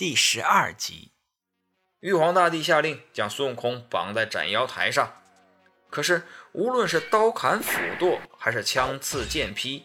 [0.00, 1.12] 第十二集，
[1.98, 5.12] 玉皇大帝下令将孙悟空绑在斩妖台上。
[5.90, 9.84] 可是，无论是刀砍斧剁，还是枪刺剑劈，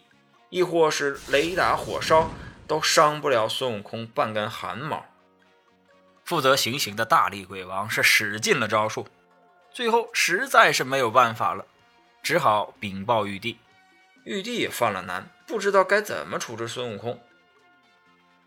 [0.50, 2.32] 亦或是雷打火烧，
[2.66, 5.06] 都伤不了孙悟空半根汗毛。
[6.24, 9.10] 负责行刑的大力鬼王是使尽了招数，
[9.74, 11.68] 最后实在是没有办法了，
[12.24, 13.60] 只好禀报玉帝。
[14.24, 17.22] 玉帝也犯了难，不知道该怎么处置孙悟空。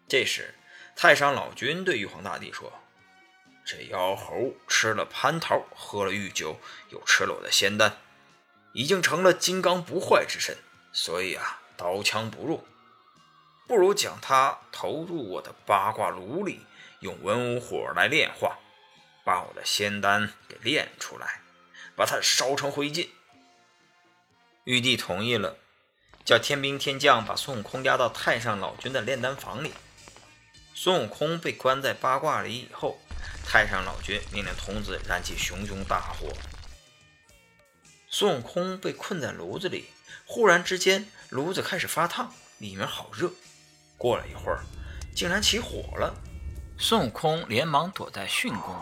[0.09, 0.55] 这时，
[1.01, 2.73] 太上老君对玉皇大帝说
[3.65, 6.59] ：“这妖猴吃了蟠桃，喝了御酒，
[6.89, 7.99] 又吃了我的仙丹，
[8.73, 10.57] 已经成了金刚不坏之身，
[10.93, 12.67] 所以啊，刀枪不入。
[13.69, 16.67] 不如将他投入我的八卦炉里，
[16.99, 18.59] 用文武火来炼化，
[19.23, 21.43] 把我的仙丹给炼出来，
[21.95, 23.09] 把它烧成灰烬。”
[24.67, 25.59] 玉帝同意了，
[26.25, 29.73] 叫天兵天将把孙悟空押到太上老君的炼丹房里。
[30.81, 33.01] 孙悟空被关在八卦里以后，
[33.45, 36.33] 太上老君命令童子燃起熊熊大火。
[38.09, 39.87] 孙悟空被困在炉子里，
[40.25, 43.33] 忽然之间，炉子开始发烫，里面好热。
[43.97, 44.63] 过了一会儿，
[45.17, 46.15] 竟然起火了。
[46.79, 48.77] 孙悟空连忙躲在巽宫，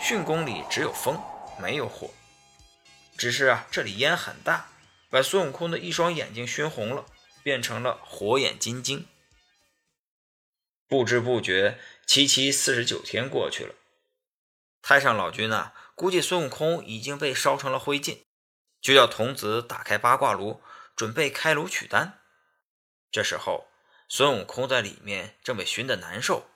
[0.00, 1.20] 巽宫里只有风，
[1.60, 2.10] 没有火。
[3.16, 4.68] 只是啊，这里烟很大，
[5.10, 7.04] 把孙悟空的一双眼睛熏红了，
[7.42, 9.08] 变成了火眼金睛。
[10.90, 13.76] 不知不觉，七七四十九天过去了。
[14.82, 18.22] 太上老君啊，估计孙悟空已经被烧成了灰烬，
[18.80, 20.60] 就叫童子打开八卦炉，
[20.96, 22.18] 准备开炉取丹。
[23.12, 23.68] 这时候，
[24.08, 26.50] 孙悟空在里面正被熏得难受，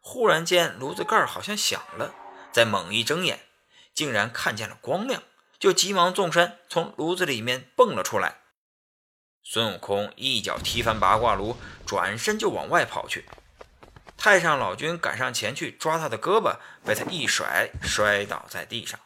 [0.00, 2.12] 忽然间炉子盖好像响了，
[2.50, 3.46] 再猛一睁眼，
[3.94, 5.22] 竟然看见了光亮，
[5.60, 8.40] 就急忙纵身从炉子里面蹦了出来。
[9.44, 13.24] 孙悟空一脚踢翻八卦炉，转身就往外跑去。
[14.16, 18.98] 太上老君赶上前去抓他的胳膊，被他一甩，摔倒在地上。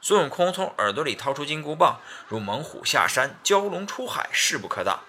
[0.00, 5.00] 孙悟空从耳朵里掏出金箍棒，如猛虎下山，蛟龙出海，势不可挡，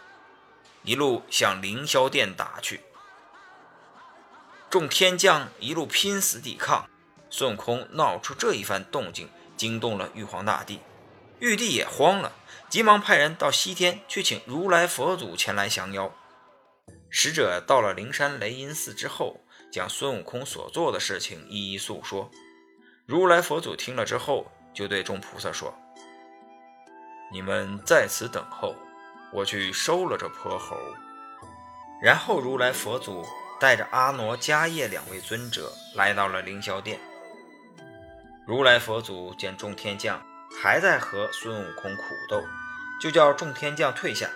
[0.83, 2.81] 一路向凌霄殿打去。
[4.69, 6.89] 众天将一路拼死抵抗，
[7.29, 10.81] 孙悟空闹出这一番动静，惊动了玉皇大帝。
[11.39, 12.33] 玉帝也慌了，
[12.67, 16.11] 急忙派人到西天去请如来佛祖前来降妖。
[17.09, 19.41] 使者到了灵山雷音寺之后，
[19.71, 22.29] 将孙悟空所做的事情一一诉说。
[23.05, 25.73] 如来佛祖听了之后，就对众菩萨说
[27.31, 28.75] ：“你们在此等候，
[29.31, 30.77] 我去收了这泼猴。”
[32.03, 33.25] 然后如来佛祖
[33.59, 36.99] 带着阿傩、迦叶两位尊者来到了凌霄殿。
[38.45, 40.21] 如来佛祖见众天将
[40.61, 42.43] 还在和孙悟空苦斗，
[43.01, 44.29] 就叫众天将退下。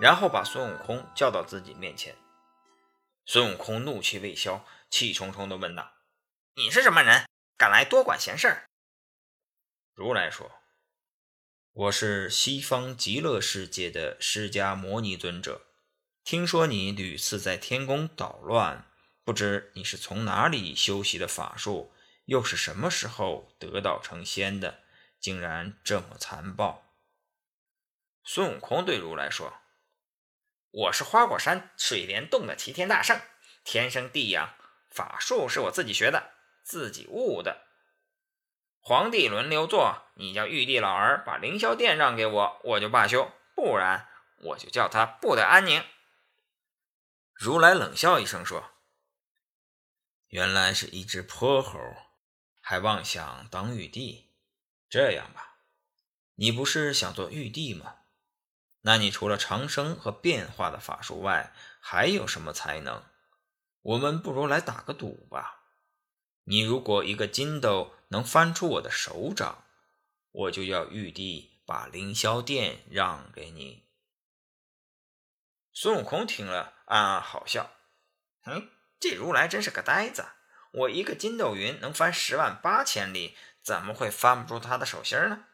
[0.00, 2.16] 然后把孙悟空叫到自己面前，
[3.24, 5.94] 孙悟空怒气未消，气冲冲地问道
[6.56, 8.64] ：“你是什么人，敢来多管闲事？”
[9.94, 10.50] 如来说
[11.72, 15.64] ：“我是西方极乐世界的释迦牟尼尊者，
[16.24, 18.84] 听说你屡次在天宫捣乱，
[19.22, 21.92] 不知你是从哪里修习的法术，
[22.24, 24.82] 又是什么时候得道成仙的，
[25.20, 26.82] 竟然这么残暴？”
[28.24, 29.52] 孙悟空对如来说。
[30.76, 33.20] 我是花果山水帘洞的齐天大圣，
[33.62, 34.56] 天生地养，
[34.90, 36.32] 法术是我自己学的，
[36.64, 37.62] 自己悟的。
[38.80, 44.08] 皇帝轮流坐，你叫玉帝老儿把凌霄殿让给我，我就罢休；不然，
[44.38, 45.84] 我就叫他不得安宁。
[47.34, 48.72] 如来冷笑一声说
[50.26, 51.78] ：“原来是一只泼猴，
[52.60, 54.32] 还妄想当玉帝。
[54.90, 55.60] 这样吧，
[56.34, 57.98] 你不是想做玉帝吗？”
[58.86, 63.02] 那你除了长生和变化的法术外，还有什么才能？
[63.80, 65.62] 我们不如来打个赌吧。
[66.44, 69.64] 你如果一个筋斗能翻出我的手掌，
[70.32, 73.86] 我就要玉帝把凌霄殿让给你。
[75.72, 77.70] 孙悟空听了，暗暗好笑。
[78.44, 78.68] 嗯，
[79.00, 80.26] 这如来真是个呆子。
[80.72, 85.46] 我一个筋斗云能翻十万八千里，怎么会翻不出他的手心呢？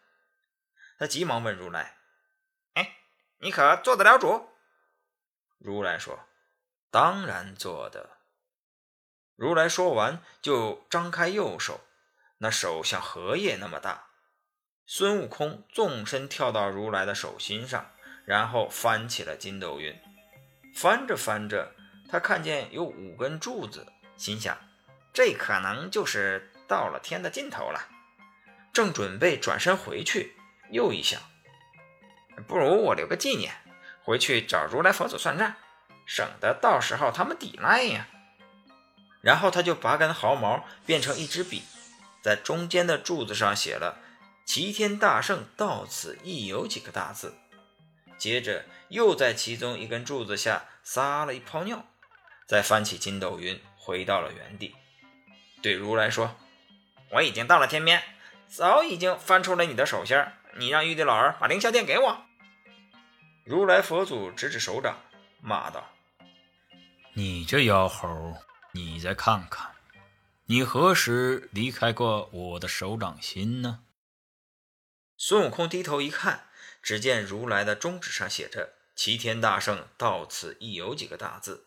[0.99, 2.00] 他急忙问如来。
[3.43, 4.49] 你可做得了主？
[5.59, 6.21] 如来说
[6.91, 8.19] ：“当然做得。”
[9.35, 11.81] 如来说完，就张开右手，
[12.39, 14.09] 那手像荷叶那么大。
[14.85, 17.91] 孙悟空纵身跳到如来的手心上，
[18.27, 19.99] 然后翻起了筋斗云。
[20.75, 21.75] 翻着翻着，
[22.11, 23.87] 他看见有五根柱子，
[24.17, 24.59] 心想：
[25.15, 27.89] 这可能就是到了天的尽头了。
[28.73, 30.37] 正准备转身回去，
[30.71, 31.21] 又一想。
[32.47, 33.53] 不如我留个纪念，
[34.03, 35.55] 回去找如来佛祖算账，
[36.07, 38.09] 省得到时候他们抵赖呀。
[39.21, 41.63] 然后他就拔根毫毛变成一支笔，
[42.23, 43.99] 在中间的柱子上写了
[44.47, 47.35] “齐天大圣到此一游”几个大字，
[48.17, 51.85] 接着又在其中一根柱子下撒了一泡尿，
[52.47, 54.75] 再翻起筋斗云回到了原地，
[55.63, 56.35] 对如来说
[57.13, 58.03] ：“我已经到了天边，
[58.49, 60.17] 早已经翻出了你的手心
[60.57, 62.23] 你让玉帝老儿把凌霄殿给我。”
[63.51, 64.97] 如来佛祖指指手掌，
[65.41, 65.85] 骂道
[67.15, 68.37] ：“你这妖猴！”
[68.71, 69.75] 你再看看，
[70.45, 73.83] 你何时离开过我的手掌心呢？
[75.17, 76.47] 孙悟空低头一看，
[76.81, 81.67] 只见如来的中指上写着“齐天大圣到此一游”几个大字，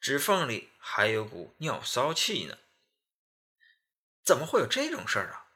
[0.00, 2.58] 指缝里还有股尿骚气呢。
[4.22, 5.46] 怎么会有这种事儿啊？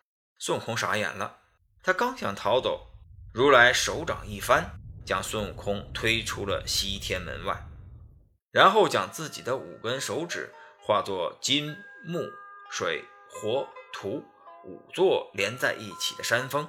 [0.40, 1.38] 孙悟空傻眼了。
[1.84, 2.88] 他刚想逃走，
[3.32, 4.77] 如来手掌一翻，
[5.08, 7.66] 将孙悟空推出了西天门外，
[8.52, 10.52] 然后将自己的五根手指。
[10.80, 11.76] 化作金
[12.06, 12.20] 木
[12.70, 14.24] 水火土
[14.64, 16.66] 五座连在一起的山峰，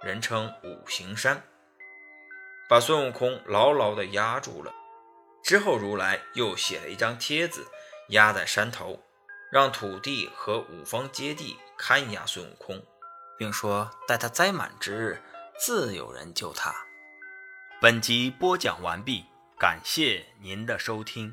[0.00, 1.42] 人称五行山，
[2.68, 4.72] 把孙悟空牢牢地压住了。
[5.42, 7.66] 之后，如来又写了一张帖子，
[8.10, 9.02] 压在山头，
[9.50, 12.84] 让土地和五方揭谛看押孙悟空，
[13.36, 15.22] 并说待他灾满之日，
[15.58, 16.87] 自有人救他。
[17.80, 19.24] 本集播讲完毕，
[19.56, 21.32] 感谢您的收听。